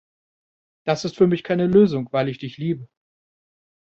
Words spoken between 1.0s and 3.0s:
ist für mich keine Lösung, weil ich dich liebe!